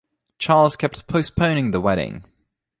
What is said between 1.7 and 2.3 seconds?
wedding.